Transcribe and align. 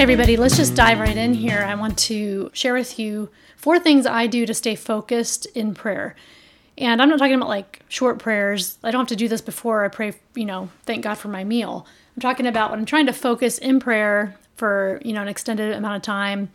Hey, 0.00 0.04
everybody, 0.04 0.38
let's 0.38 0.56
just 0.56 0.74
dive 0.74 0.98
right 0.98 1.14
in 1.14 1.34
here. 1.34 1.58
I 1.58 1.74
want 1.74 1.98
to 1.98 2.50
share 2.54 2.72
with 2.72 2.98
you 2.98 3.28
four 3.58 3.78
things 3.78 4.06
I 4.06 4.26
do 4.28 4.46
to 4.46 4.54
stay 4.54 4.74
focused 4.74 5.44
in 5.54 5.74
prayer. 5.74 6.16
And 6.78 7.02
I'm 7.02 7.10
not 7.10 7.18
talking 7.18 7.34
about 7.34 7.50
like 7.50 7.80
short 7.90 8.18
prayers. 8.18 8.78
I 8.82 8.92
don't 8.92 9.00
have 9.00 9.08
to 9.08 9.16
do 9.16 9.28
this 9.28 9.42
before 9.42 9.84
I 9.84 9.88
pray, 9.88 10.14
you 10.34 10.46
know, 10.46 10.70
thank 10.84 11.04
God 11.04 11.16
for 11.16 11.28
my 11.28 11.44
meal. 11.44 11.86
I'm 12.16 12.22
talking 12.22 12.46
about 12.46 12.70
when 12.70 12.78
I'm 12.78 12.86
trying 12.86 13.04
to 13.08 13.12
focus 13.12 13.58
in 13.58 13.78
prayer 13.78 14.38
for, 14.56 15.02
you 15.04 15.12
know, 15.12 15.20
an 15.20 15.28
extended 15.28 15.76
amount 15.76 15.96
of 15.96 16.02
time. 16.02 16.48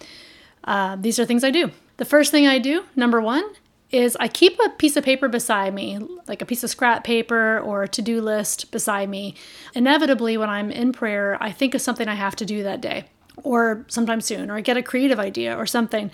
Uh, 0.63 0.95
these 0.95 1.19
are 1.19 1.25
things 1.25 1.43
I 1.43 1.51
do. 1.51 1.69
The 1.97 2.05
first 2.05 2.31
thing 2.31 2.47
I 2.47 2.57
do, 2.57 2.85
number 2.95 3.21
one, 3.21 3.47
is 3.91 4.17
I 4.19 4.27
keep 4.27 4.59
a 4.59 4.69
piece 4.69 4.97
of 4.97 5.03
paper 5.03 5.27
beside 5.27 5.75
me, 5.75 5.99
like 6.27 6.41
a 6.41 6.47
piece 6.47 6.63
of 6.63 6.71
scrap 6.71 7.03
paper 7.03 7.59
or 7.59 7.83
a 7.83 7.87
to 7.89 8.01
do 8.01 8.21
list 8.21 8.71
beside 8.71 9.07
me. 9.07 9.35
Inevitably, 9.75 10.35
when 10.35 10.49
I'm 10.49 10.71
in 10.71 10.91
prayer, 10.91 11.37
I 11.39 11.51
think 11.51 11.75
of 11.75 11.81
something 11.81 12.07
I 12.07 12.15
have 12.15 12.35
to 12.37 12.45
do 12.45 12.63
that 12.63 12.81
day 12.81 13.05
or 13.45 13.85
sometime 13.87 14.19
soon, 14.19 14.49
or 14.49 14.55
I 14.55 14.61
get 14.61 14.77
a 14.77 14.83
creative 14.83 15.19
idea 15.19 15.55
or 15.55 15.65
something, 15.65 16.11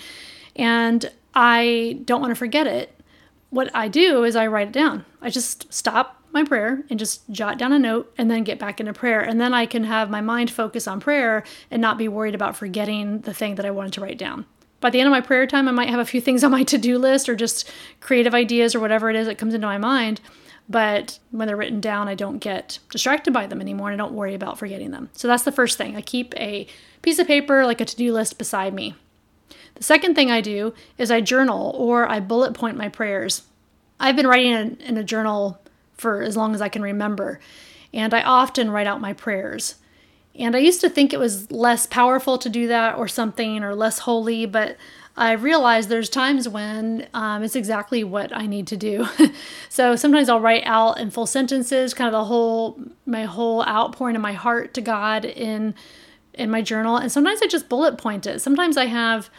and 0.56 1.12
I 1.34 2.00
don't 2.06 2.22
want 2.22 2.32
to 2.32 2.36
forget 2.36 2.68
it. 2.68 3.00
What 3.50 3.70
I 3.74 3.88
do 3.88 4.24
is 4.24 4.36
I 4.36 4.48
write 4.48 4.68
it 4.68 4.74
down. 4.74 5.06
I 5.22 5.30
just 5.30 5.72
stop 5.74 6.22
my 6.34 6.44
prayer 6.44 6.84
and 6.90 7.00
just 7.00 7.30
jot 7.30 7.58
down 7.58 7.74
a 7.74 7.80
note 7.80 8.14
and 8.18 8.32
then 8.32 8.44
get 8.44 8.60
back 8.60 8.80
into 8.80 8.94
prayer. 8.94 9.22
And 9.22 9.40
then 9.40 9.54
I 9.54 9.66
can 9.66 9.84
have 9.84 10.10
my 10.10 10.22
mind 10.22 10.50
focus 10.50 10.88
on 10.88 11.00
prayer 11.00 11.44
and 11.70 11.82
not 11.82 11.98
be 11.98 12.08
worried 12.08 12.36
about 12.36 12.56
forgetting 12.56 13.22
the 13.22 13.34
thing 13.34 13.56
that 13.56 13.66
I 13.66 13.72
wanted 13.72 13.94
to 13.94 14.02
write 14.02 14.18
down. 14.18 14.46
By 14.80 14.90
the 14.90 15.00
end 15.00 15.08
of 15.08 15.12
my 15.12 15.22
prayer 15.22 15.46
time, 15.46 15.68
I 15.68 15.72
might 15.72 15.90
have 15.90 16.00
a 16.00 16.06
few 16.06 16.22
things 16.22 16.44
on 16.44 16.52
my 16.52 16.64
to 16.64 16.78
do 16.78 16.98
list 16.98 17.30
or 17.30 17.36
just 17.36 17.70
creative 18.00 18.34
ideas 18.34 18.74
or 18.74 18.80
whatever 18.80 19.10
it 19.10 19.16
is 19.16 19.28
that 19.28 19.38
comes 19.38 19.54
into 19.54 19.68
my 19.68 19.78
mind. 19.78 20.22
But 20.70 21.20
when 21.32 21.48
they're 21.48 21.58
written 21.58 21.82
down, 21.82 22.08
I 22.08 22.16
don't 22.16 22.38
get 22.38 22.80
distracted 22.90 23.34
by 23.34 23.48
them 23.48 23.62
anymore 23.62 23.92
and 23.92 24.02
I 24.02 24.04
don't 24.04 24.16
worry 24.16 24.34
about 24.34 24.58
forgetting 24.58 24.92
them. 24.92 25.10
So 25.14 25.28
that's 25.28 25.44
the 25.44 25.52
first 25.52 25.78
thing. 25.78 25.96
I 25.96 26.02
keep 26.02 26.34
a 26.38 26.68
piece 27.02 27.20
of 27.20 27.28
paper, 27.28 27.66
like 27.66 27.82
a 27.82 27.86
to 27.86 27.96
do 27.96 28.14
list, 28.14 28.38
beside 28.38 28.74
me. 28.74 28.96
The 29.76 29.84
second 29.84 30.16
thing 30.16 30.32
I 30.32 30.42
do 30.42 30.74
is 30.98 31.12
I 31.12 31.22
journal 31.22 31.76
or 31.78 32.08
I 32.08 32.20
bullet 32.20 32.54
point 32.54 32.78
my 32.78 32.90
prayers. 32.90 33.44
I've 34.00 34.16
been 34.16 34.28
writing 34.28 34.52
in, 34.52 34.78
in 34.78 34.98
a 34.98 35.04
journal 35.04 35.62
for 35.94 36.22
as 36.22 36.38
long 36.38 36.56
as 36.56 36.62
I 36.62 36.70
can 36.70 36.82
remember, 36.82 37.40
and 37.94 38.14
I 38.14 38.24
often 38.24 38.72
write 38.72 38.88
out 38.88 39.02
my 39.02 39.14
prayers. 39.14 39.76
And 40.36 40.56
I 40.56 40.60
used 40.60 40.82
to 40.82 40.90
think 40.90 41.14
it 41.14 41.20
was 41.20 41.52
less 41.52 41.86
powerful 41.86 42.38
to 42.38 42.50
do 42.50 42.68
that 42.68 42.98
or 42.98 43.08
something 43.08 43.64
or 43.64 43.76
less 43.76 44.00
holy, 44.00 44.46
but 44.46 44.78
I 45.18 45.34
realized 45.34 45.90
there's 45.90 46.10
times 46.10 46.48
when 46.48 47.08
um, 47.14 47.44
it's 47.44 47.56
exactly 47.56 48.04
what 48.04 48.36
I 48.36 48.46
need 48.46 48.68
to 48.68 48.78
do. 48.78 49.08
so 49.70 49.96
sometimes 49.96 50.30
I'll 50.30 50.40
write 50.40 50.64
out 50.66 51.00
in 51.00 51.12
full 51.12 51.28
sentences, 51.28 51.94
kind 51.94 52.08
of 52.08 52.14
the 52.14 52.26
whole 52.26 52.80
my 53.06 53.26
whole 53.26 53.64
outpouring 53.66 54.16
of 54.16 54.22
my 54.22 54.34
heart 54.34 54.74
to 54.76 54.82
God 54.82 55.26
in 55.26 55.76
in 56.34 56.50
my 56.50 56.62
journal, 56.62 56.96
and 56.96 57.12
sometimes 57.12 57.42
I 57.42 57.48
just 57.48 57.68
bullet 57.68 57.98
point 57.98 58.26
it. 58.26 58.42
Sometimes 58.42 58.78
I 58.78 58.86
have 58.86 59.30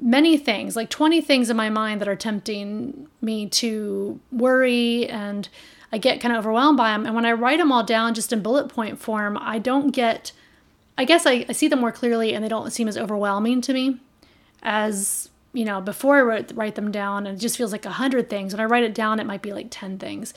many 0.00 0.38
things, 0.38 0.76
like 0.76 0.88
20 0.90 1.20
things 1.20 1.50
in 1.50 1.56
my 1.56 1.68
mind 1.68 2.00
that 2.00 2.08
are 2.08 2.16
tempting 2.16 3.08
me 3.20 3.46
to 3.48 4.18
worry 4.30 5.06
and 5.08 5.48
I 5.90 5.98
get 5.98 6.20
kind 6.20 6.32
of 6.32 6.38
overwhelmed 6.40 6.76
by 6.76 6.92
them. 6.92 7.04
And 7.04 7.14
when 7.14 7.26
I 7.26 7.32
write 7.32 7.58
them 7.58 7.72
all 7.72 7.82
down 7.82 8.14
just 8.14 8.32
in 8.32 8.40
bullet 8.40 8.68
point 8.68 9.00
form, 9.00 9.36
I 9.40 9.58
don't 9.58 9.90
get, 9.90 10.32
I 10.96 11.04
guess 11.04 11.26
I, 11.26 11.44
I 11.48 11.52
see 11.52 11.66
them 11.66 11.80
more 11.80 11.90
clearly 11.90 12.32
and 12.32 12.44
they 12.44 12.48
don't 12.48 12.70
seem 12.70 12.86
as 12.86 12.96
overwhelming 12.96 13.60
to 13.62 13.72
me 13.72 13.98
as, 14.62 15.28
you 15.52 15.64
know, 15.64 15.80
before 15.80 16.18
I 16.18 16.22
wrote, 16.22 16.52
write 16.52 16.74
them 16.74 16.90
down. 16.90 17.26
And 17.26 17.36
it 17.36 17.40
just 17.40 17.56
feels 17.56 17.72
like 17.72 17.86
a 17.86 17.90
hundred 17.90 18.28
things. 18.30 18.52
When 18.52 18.60
I 18.60 18.64
write 18.64 18.84
it 18.84 18.94
down, 18.94 19.20
it 19.20 19.26
might 19.26 19.42
be 19.42 19.52
like 19.52 19.68
10 19.70 19.98
things. 19.98 20.34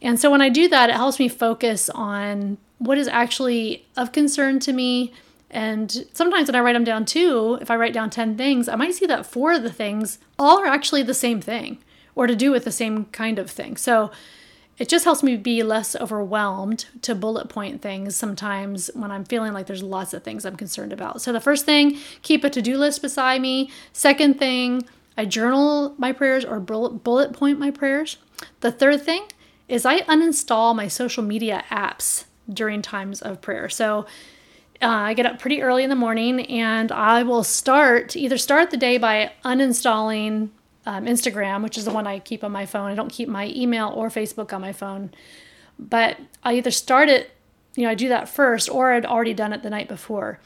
And 0.00 0.18
so 0.18 0.30
when 0.30 0.40
I 0.40 0.48
do 0.48 0.68
that, 0.68 0.90
it 0.90 0.96
helps 0.96 1.18
me 1.18 1.28
focus 1.28 1.90
on 1.90 2.58
what 2.78 2.98
is 2.98 3.08
actually 3.08 3.86
of 3.96 4.12
concern 4.12 4.60
to 4.60 4.72
me. 4.72 5.12
And 5.50 6.06
sometimes 6.12 6.48
when 6.48 6.54
I 6.54 6.60
write 6.60 6.74
them 6.74 6.84
down 6.84 7.04
too, 7.04 7.58
if 7.60 7.70
I 7.70 7.76
write 7.76 7.92
down 7.92 8.10
10 8.10 8.36
things, 8.36 8.68
I 8.68 8.76
might 8.76 8.94
see 8.94 9.06
that 9.06 9.26
four 9.26 9.52
of 9.52 9.62
the 9.62 9.72
things 9.72 10.18
all 10.38 10.60
are 10.60 10.66
actually 10.66 11.02
the 11.02 11.14
same 11.14 11.40
thing 11.40 11.78
or 12.14 12.26
to 12.26 12.36
do 12.36 12.50
with 12.50 12.64
the 12.64 12.72
same 12.72 13.06
kind 13.06 13.38
of 13.38 13.50
thing. 13.50 13.76
So 13.76 14.10
it 14.78 14.88
just 14.88 15.04
helps 15.04 15.22
me 15.22 15.36
be 15.36 15.62
less 15.62 15.96
overwhelmed 15.96 16.86
to 17.02 17.14
bullet 17.14 17.48
point 17.48 17.82
things 17.82 18.16
sometimes 18.16 18.90
when 18.94 19.10
I'm 19.10 19.24
feeling 19.24 19.52
like 19.52 19.66
there's 19.66 19.82
lots 19.82 20.14
of 20.14 20.22
things 20.22 20.44
I'm 20.44 20.56
concerned 20.56 20.92
about. 20.92 21.20
So 21.20 21.32
the 21.32 21.40
first 21.40 21.64
thing, 21.64 21.98
keep 22.22 22.44
a 22.44 22.50
to 22.50 22.62
do 22.62 22.78
list 22.78 23.02
beside 23.02 23.40
me. 23.40 23.70
Second 23.92 24.38
thing, 24.38 24.84
I 25.16 25.24
journal 25.24 25.94
my 25.98 26.12
prayers 26.12 26.44
or 26.44 26.60
bullet 26.60 27.32
point 27.32 27.58
my 27.58 27.70
prayers. 27.70 28.18
The 28.60 28.70
third 28.70 29.02
thing 29.02 29.26
is 29.66 29.84
I 29.84 30.00
uninstall 30.02 30.74
my 30.76 30.88
social 30.88 31.22
media 31.22 31.64
apps 31.70 32.24
during 32.48 32.80
times 32.80 33.20
of 33.20 33.40
prayer. 33.40 33.68
So 33.68 34.06
uh, 34.80 34.86
I 34.86 35.14
get 35.14 35.26
up 35.26 35.40
pretty 35.40 35.60
early 35.60 35.82
in 35.82 35.90
the 35.90 35.96
morning 35.96 36.46
and 36.46 36.92
I 36.92 37.24
will 37.24 37.42
start 37.42 38.14
either 38.14 38.38
start 38.38 38.70
the 38.70 38.76
day 38.76 38.96
by 38.96 39.32
uninstalling 39.44 40.50
um, 40.86 41.04
Instagram, 41.04 41.62
which 41.62 41.76
is 41.76 41.84
the 41.84 41.90
one 41.90 42.06
I 42.06 42.18
keep 42.18 42.42
on 42.42 42.52
my 42.52 42.66
phone. 42.66 42.90
I 42.90 42.94
don't 42.94 43.12
keep 43.12 43.28
my 43.28 43.52
email 43.54 43.92
or 43.94 44.08
Facebook 44.08 44.52
on 44.52 44.60
my 44.60 44.72
phone, 44.72 45.10
but 45.78 46.18
I 46.42 46.54
either 46.54 46.70
start 46.70 47.08
it, 47.08 47.30
you 47.74 47.84
know, 47.84 47.90
I 47.90 47.94
do 47.94 48.08
that 48.08 48.28
first, 48.28 48.68
or 48.68 48.92
I'd 48.92 49.06
already 49.06 49.34
done 49.34 49.52
it 49.52 49.62
the 49.62 49.70
night 49.70 49.88
before. 49.88 50.40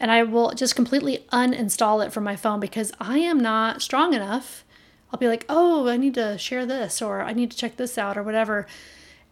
And 0.00 0.10
I 0.10 0.24
will 0.24 0.50
just 0.52 0.74
completely 0.74 1.24
uninstall 1.32 2.04
it 2.04 2.12
from 2.12 2.24
my 2.24 2.34
phone 2.34 2.58
because 2.58 2.90
I 2.98 3.18
am 3.18 3.38
not 3.38 3.82
strong 3.82 4.14
enough. 4.14 4.64
I'll 5.12 5.18
be 5.18 5.28
like, 5.28 5.44
oh, 5.48 5.88
I 5.88 5.96
need 5.96 6.14
to 6.14 6.38
share 6.38 6.66
this, 6.66 7.02
or 7.02 7.20
I 7.22 7.34
need 7.34 7.50
to 7.50 7.56
check 7.56 7.76
this 7.76 7.98
out, 7.98 8.16
or 8.16 8.22
whatever. 8.22 8.66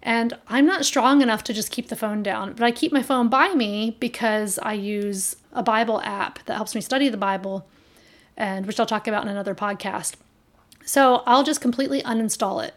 And 0.02 0.36
I'm 0.46 0.66
not 0.66 0.84
strong 0.84 1.22
enough 1.22 1.42
to 1.44 1.52
just 1.52 1.72
keep 1.72 1.88
the 1.88 1.96
phone 1.96 2.22
down, 2.22 2.52
but 2.52 2.62
I 2.62 2.70
keep 2.70 2.92
my 2.92 3.02
phone 3.02 3.28
by 3.28 3.54
me 3.54 3.96
because 3.98 4.58
I 4.58 4.74
use 4.74 5.36
a 5.52 5.62
Bible 5.62 6.00
app 6.02 6.44
that 6.44 6.54
helps 6.54 6.74
me 6.74 6.80
study 6.80 7.08
the 7.08 7.16
Bible, 7.16 7.66
and 8.36 8.66
which 8.66 8.78
I'll 8.78 8.86
talk 8.86 9.08
about 9.08 9.24
in 9.24 9.28
another 9.28 9.54
podcast. 9.54 10.14
So 10.90 11.22
I'll 11.24 11.44
just 11.44 11.60
completely 11.60 12.02
uninstall 12.02 12.64
it. 12.64 12.74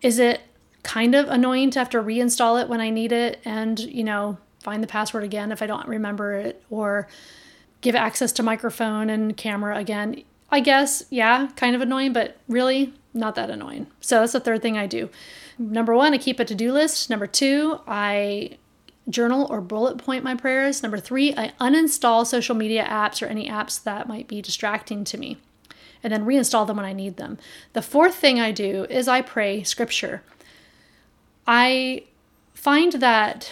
Is 0.00 0.18
it 0.18 0.40
kind 0.84 1.14
of 1.14 1.28
annoying 1.28 1.70
to 1.72 1.80
have 1.80 1.90
to 1.90 1.98
reinstall 1.98 2.58
it 2.58 2.66
when 2.66 2.80
I 2.80 2.88
need 2.88 3.12
it 3.12 3.40
and, 3.44 3.78
you 3.78 4.04
know, 4.04 4.38
find 4.60 4.82
the 4.82 4.86
password 4.86 5.22
again 5.22 5.52
if 5.52 5.60
I 5.60 5.66
don't 5.66 5.86
remember 5.86 6.32
it 6.32 6.64
or 6.70 7.08
give 7.82 7.94
access 7.94 8.32
to 8.32 8.42
microphone 8.42 9.10
and 9.10 9.36
camera 9.36 9.76
again? 9.76 10.24
I 10.50 10.60
guess, 10.60 11.02
yeah, 11.10 11.48
kind 11.54 11.76
of 11.76 11.82
annoying, 11.82 12.14
but 12.14 12.38
really 12.48 12.94
not 13.12 13.34
that 13.34 13.50
annoying. 13.50 13.86
So 14.00 14.20
that's 14.20 14.32
the 14.32 14.40
third 14.40 14.62
thing 14.62 14.78
I 14.78 14.86
do. 14.86 15.10
Number 15.58 15.94
one, 15.94 16.14
I 16.14 16.18
keep 16.18 16.40
a 16.40 16.46
to 16.46 16.54
do 16.54 16.72
list. 16.72 17.10
Number 17.10 17.26
two, 17.26 17.80
I 17.86 18.56
journal 19.10 19.46
or 19.50 19.60
bullet 19.60 19.98
point 19.98 20.24
my 20.24 20.36
prayers. 20.36 20.82
Number 20.82 20.98
three, 20.98 21.34
I 21.36 21.52
uninstall 21.60 22.26
social 22.26 22.54
media 22.54 22.82
apps 22.82 23.20
or 23.20 23.26
any 23.26 23.46
apps 23.46 23.82
that 23.82 24.08
might 24.08 24.26
be 24.26 24.40
distracting 24.40 25.04
to 25.04 25.18
me 25.18 25.36
and 26.02 26.12
then 26.12 26.26
reinstall 26.26 26.66
them 26.66 26.76
when 26.76 26.86
I 26.86 26.92
need 26.92 27.16
them. 27.16 27.38
The 27.72 27.82
fourth 27.82 28.14
thing 28.14 28.40
I 28.40 28.52
do 28.52 28.84
is 28.84 29.08
I 29.08 29.22
pray 29.22 29.62
scripture. 29.62 30.22
I 31.46 32.04
find 32.54 32.94
that 32.94 33.50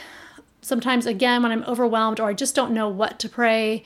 sometimes, 0.62 1.06
again, 1.06 1.43
when 1.43 1.53
I'm 1.53 1.65
overwhelmed 1.65 2.21
or 2.21 2.28
I 2.28 2.33
just 2.33 2.55
don't 2.55 2.72
know 2.72 2.89
what 2.89 3.19
to 3.21 3.28
pray, 3.28 3.84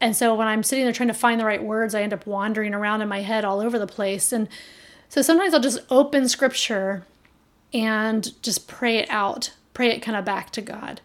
and 0.00 0.14
so 0.14 0.34
when 0.34 0.46
I'm 0.46 0.62
sitting 0.62 0.84
there 0.84 0.92
trying 0.92 1.08
to 1.08 1.14
find 1.14 1.40
the 1.40 1.46
right 1.46 1.62
words, 1.62 1.94
I 1.94 2.02
end 2.02 2.12
up 2.12 2.26
wandering 2.26 2.74
around 2.74 3.02
in 3.02 3.08
my 3.08 3.22
head 3.22 3.44
all 3.44 3.60
over 3.60 3.78
the 3.78 3.86
place. 3.86 4.30
And 4.30 4.48
so 5.08 5.22
sometimes 5.22 5.54
I'll 5.54 5.60
just 5.60 5.80
open 5.88 6.28
scripture 6.28 7.06
and 7.72 8.40
just 8.42 8.68
pray 8.68 8.98
it 8.98 9.08
out, 9.10 9.54
pray 9.72 9.88
it 9.88 10.00
kind 10.00 10.16
of 10.16 10.24
back 10.24 10.50
to 10.50 10.60
God, 10.60 11.00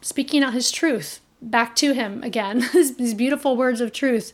speaking 0.00 0.44
out 0.44 0.54
His 0.54 0.70
truth 0.70 1.20
back 1.42 1.74
to 1.76 1.92
Him 1.92 2.22
again, 2.22 2.64
these 2.72 3.14
beautiful 3.14 3.56
words 3.56 3.80
of 3.80 3.92
truth. 3.92 4.32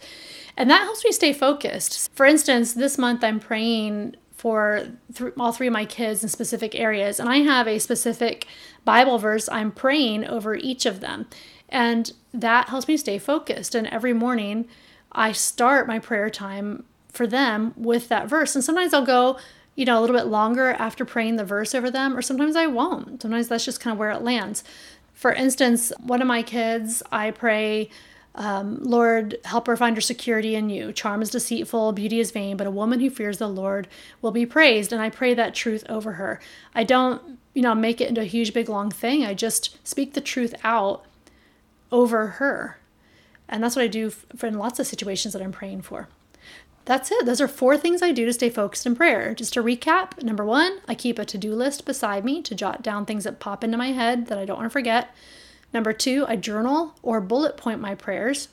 And 0.59 0.69
that 0.71 0.83
helps 0.83 1.05
me 1.05 1.13
stay 1.13 1.33
focused. 1.33 2.11
For 2.15 2.27
instance, 2.27 2.75
this 2.75 2.99
month 2.99 3.23
I'm 3.23 3.39
praying 3.39 4.17
for 4.33 4.89
th- 5.15 5.33
all 5.39 5.53
three 5.53 5.69
of 5.69 5.73
my 5.73 5.85
kids 5.85 6.25
in 6.25 6.29
specific 6.29 6.75
areas, 6.75 7.21
and 7.21 7.29
I 7.29 7.37
have 7.39 7.69
a 7.69 7.79
specific 7.79 8.45
Bible 8.85 9.19
verse 9.19 9.49
I'm 9.49 9.71
praying 9.71 10.25
over 10.27 10.57
each 10.57 10.85
of 10.85 10.99
them. 10.99 11.29
And 11.69 12.13
that 12.35 12.71
helps 12.71 12.89
me 12.89 12.97
stay 12.97 13.19
focused. 13.19 13.77
And 13.77 13.87
every 13.87 14.13
morning 14.13 14.67
I 15.13 15.31
start 15.31 15.87
my 15.87 16.01
prayer 16.01 16.29
time 16.29 16.85
for 17.13 17.27
them 17.27 17.73
with 17.77 18.09
that 18.09 18.29
verse. 18.29 18.57
And 18.57 18.65
sometimes 18.65 18.93
I'll 18.93 19.07
go, 19.07 19.39
you 19.77 19.85
know, 19.85 19.97
a 19.97 20.01
little 20.01 20.17
bit 20.17 20.27
longer 20.27 20.71
after 20.71 21.05
praying 21.05 21.37
the 21.37 21.45
verse 21.45 21.73
over 21.73 21.89
them, 21.89 22.17
or 22.17 22.23
sometimes 22.23 22.57
I 22.57 22.67
won't. 22.67 23.23
Sometimes 23.23 23.47
that's 23.47 23.65
just 23.65 23.81
kind 23.81 23.93
of 23.93 23.99
where 24.01 24.11
it 24.11 24.23
lands. 24.23 24.65
For 25.15 25.33
instance, 25.33 25.93
one 26.01 26.21
of 26.21 26.27
my 26.27 26.43
kids, 26.43 27.01
I 27.13 27.31
pray, 27.31 27.91
um, 28.35 28.79
Lord, 28.83 29.37
help 29.45 29.67
her 29.67 29.77
find 29.77 29.97
her 29.97 30.01
security 30.01 30.55
in 30.55 30.71
you. 30.71 30.93
Charm 30.93 31.23
is 31.23 31.31
deceitful, 31.31 31.93
beauty 31.93 32.21
is 32.21 32.31
vain, 32.31 32.57
but 32.57 32.67
a 32.67 32.71
woman 32.71 33.01
who 33.01 33.11
fears 33.11 33.39
the 33.39 33.49
Lord 33.49 33.89
will 34.23 34.31
be 34.31 34.47
praised. 34.47 34.93
And 34.93 35.03
I 35.03 35.11
pray 35.11 35.35
that 35.35 35.55
truth 35.55 35.85
over 35.89 36.13
her. 36.13 36.41
I 36.75 36.85
don't, 36.85 37.39
you 37.55 37.63
know, 37.63 37.75
make 37.75 38.01
it 38.01 38.09
into 38.09 38.21
a 38.21 38.25
huge, 38.25 38.55
big, 38.55 38.69
long 38.69 38.91
thing. 38.91 39.25
I 39.25 39.35
just 39.35 39.77
speak 39.87 40.15
the 40.15 40.21
truth 40.21 40.55
out 40.63 41.05
over 41.91 42.27
her. 42.27 42.79
And 43.49 43.63
that's 43.63 43.75
what 43.75 43.83
I 43.83 43.89
do 43.89 44.11
for 44.11 44.47
in 44.47 44.59
lots 44.59 44.79
of 44.79 44.87
situations 44.87 45.33
that 45.33 45.43
I'm 45.43 45.53
praying 45.53 45.83
for. 45.83 46.09
That's 46.85 47.11
it. 47.11 47.27
Those 47.27 47.41
are 47.41 47.49
four 47.49 47.77
things 47.77 48.01
I 48.01 48.13
do 48.13 48.25
to 48.25 48.33
stay 48.33 48.49
focused 48.49 48.87
in 48.87 48.97
prayer. 48.97 49.35
Just 49.35 49.53
to 49.55 49.63
recap 49.63 50.23
number 50.23 50.45
one, 50.45 50.79
I 50.89 50.95
keep 50.95 51.19
a 51.19 51.25
to 51.27 51.37
do 51.37 51.55
list 51.55 51.85
beside 51.85 52.25
me 52.25 52.41
to 52.43 52.55
jot 52.55 52.83
down 52.83 53.05
things 53.05 53.25
that 53.25 53.41
pop 53.41 53.63
into 53.63 53.77
my 53.77 53.89
head 53.89 54.29
that 54.29 54.39
I 54.39 54.45
don't 54.45 54.57
want 54.57 54.67
to 54.67 54.71
forget. 54.71 55.15
Number 55.73 55.93
two, 55.93 56.25
I 56.29 56.37
journal 56.37 56.95
or 57.03 57.21
bullet 57.21 57.57
point 57.57 57.81
my 57.81 57.95
prayers. 57.95 58.49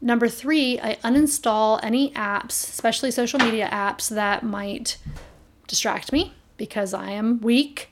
Number 0.00 0.28
three, 0.28 0.78
I 0.80 0.96
uninstall 1.02 1.80
any 1.82 2.10
apps, 2.12 2.50
especially 2.50 3.10
social 3.10 3.38
media 3.38 3.68
apps, 3.72 4.08
that 4.10 4.42
might 4.42 4.98
distract 5.66 6.12
me 6.12 6.32
because 6.56 6.94
I 6.94 7.10
am 7.10 7.40
weak. 7.40 7.90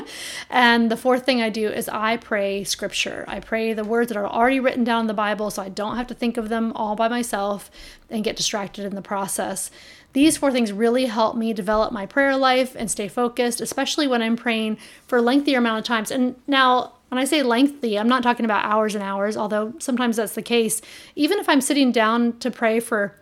and 0.50 0.90
the 0.90 0.96
fourth 0.96 1.24
thing 1.24 1.40
I 1.40 1.50
do 1.50 1.68
is 1.68 1.88
I 1.88 2.16
pray 2.16 2.64
scripture. 2.64 3.24
I 3.26 3.40
pray 3.40 3.72
the 3.72 3.84
words 3.84 4.08
that 4.08 4.18
are 4.18 4.26
already 4.26 4.60
written 4.60 4.84
down 4.84 5.02
in 5.02 5.06
the 5.06 5.14
Bible 5.14 5.50
so 5.50 5.62
I 5.62 5.68
don't 5.68 5.96
have 5.96 6.06
to 6.08 6.14
think 6.14 6.36
of 6.36 6.48
them 6.48 6.72
all 6.74 6.94
by 6.94 7.08
myself 7.08 7.70
and 8.10 8.24
get 8.24 8.36
distracted 8.36 8.84
in 8.84 8.94
the 8.94 9.02
process. 9.02 9.70
These 10.12 10.36
four 10.36 10.52
things 10.52 10.72
really 10.72 11.06
help 11.06 11.36
me 11.36 11.54
develop 11.54 11.92
my 11.92 12.04
prayer 12.04 12.36
life 12.36 12.74
and 12.78 12.90
stay 12.90 13.08
focused, 13.08 13.60
especially 13.60 14.06
when 14.06 14.20
I'm 14.20 14.36
praying 14.36 14.76
for 15.06 15.20
lengthier 15.22 15.58
amount 15.58 15.78
of 15.78 15.84
times. 15.84 16.10
And 16.10 16.36
now 16.46 16.92
when 17.12 17.18
I 17.18 17.26
say 17.26 17.42
lengthy, 17.42 17.98
I'm 17.98 18.08
not 18.08 18.22
talking 18.22 18.46
about 18.46 18.64
hours 18.64 18.94
and 18.94 19.04
hours, 19.04 19.36
although 19.36 19.74
sometimes 19.78 20.16
that's 20.16 20.34
the 20.34 20.40
case. 20.40 20.80
Even 21.14 21.38
if 21.38 21.46
I'm 21.46 21.60
sitting 21.60 21.92
down 21.92 22.38
to 22.38 22.50
pray 22.50 22.80
for 22.80 23.14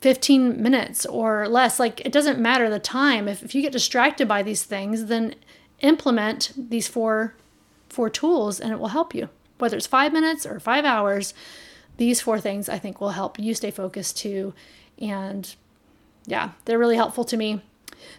15 0.00 0.60
minutes 0.60 1.06
or 1.06 1.48
less. 1.48 1.78
Like 1.78 2.00
it 2.04 2.10
doesn't 2.10 2.40
matter 2.40 2.68
the 2.68 2.80
time. 2.80 3.28
If, 3.28 3.44
if 3.44 3.54
you 3.54 3.62
get 3.62 3.70
distracted 3.70 4.26
by 4.26 4.42
these 4.42 4.64
things, 4.64 5.06
then 5.06 5.36
implement 5.80 6.52
these 6.56 6.88
four 6.88 7.34
four 7.88 8.10
tools 8.10 8.58
and 8.58 8.72
it 8.72 8.80
will 8.80 8.88
help 8.88 9.14
you. 9.14 9.28
Whether 9.58 9.76
it's 9.76 9.86
five 9.86 10.12
minutes 10.12 10.44
or 10.44 10.58
five 10.58 10.84
hours, 10.84 11.32
these 11.98 12.20
four 12.20 12.40
things 12.40 12.68
I 12.68 12.80
think 12.80 13.00
will 13.00 13.10
help 13.10 13.38
you 13.38 13.54
stay 13.54 13.70
focused 13.70 14.18
too. 14.18 14.52
And 15.00 15.54
yeah, 16.26 16.50
they're 16.64 16.78
really 16.78 16.96
helpful 16.96 17.24
to 17.24 17.36
me. 17.36 17.62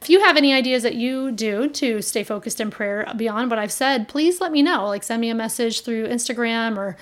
If 0.01 0.09
you 0.09 0.21
have 0.21 0.37
any 0.37 0.53
ideas 0.53 0.83
that 0.83 0.95
you 0.95 1.31
do 1.31 1.69
to 1.69 2.01
stay 2.01 2.23
focused 2.23 2.61
in 2.61 2.69
prayer 2.69 3.11
beyond 3.15 3.49
what 3.49 3.59
I've 3.59 3.71
said, 3.71 4.07
please 4.07 4.39
let 4.39 4.51
me 4.51 4.61
know. 4.61 4.85
Like 4.87 5.03
send 5.03 5.21
me 5.21 5.29
a 5.29 5.35
message 5.35 5.81
through 5.81 6.07
Instagram 6.07 6.77
or 6.77 6.97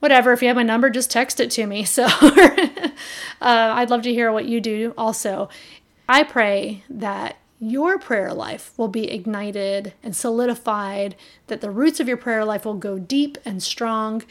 whatever. 0.00 0.32
If 0.32 0.42
you 0.42 0.48
have 0.48 0.56
my 0.56 0.62
number, 0.62 0.90
just 0.90 1.10
text 1.10 1.40
it 1.40 1.50
to 1.52 1.66
me. 1.66 1.84
So 1.98 2.04
uh, 2.04 2.64
I'd 3.40 3.90
love 3.90 4.02
to 4.02 4.12
hear 4.12 4.32
what 4.32 4.46
you 4.46 4.60
do 4.60 4.94
also. 4.96 5.48
I 6.08 6.22
pray 6.22 6.84
that 6.88 7.36
your 7.60 7.98
prayer 7.98 8.32
life 8.32 8.72
will 8.76 8.88
be 8.88 9.10
ignited 9.10 9.94
and 10.02 10.14
solidified, 10.14 11.16
that 11.48 11.60
the 11.60 11.70
roots 11.70 11.98
of 12.00 12.08
your 12.08 12.16
prayer 12.16 12.44
life 12.44 12.64
will 12.64 12.74
go 12.74 12.98
deep 12.98 13.36
and 13.44 13.62
strong, 13.62 14.22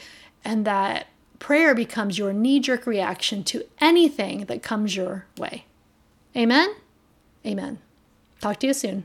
and 0.44 0.64
that 0.64 1.08
prayer 1.38 1.74
becomes 1.74 2.18
your 2.18 2.32
knee 2.32 2.58
jerk 2.58 2.86
reaction 2.86 3.44
to 3.44 3.64
anything 3.80 4.46
that 4.46 4.62
comes 4.62 4.96
your 4.96 5.26
way. 5.36 5.66
Amen? 6.36 6.74
Amen. 7.46 7.78
Talk 8.40 8.58
to 8.60 8.66
you 8.68 8.74
soon. 8.74 9.04